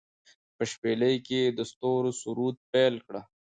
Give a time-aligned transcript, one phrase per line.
[0.55, 3.13] په شپیلۍ کې يې د ستورو سرود پیل کړ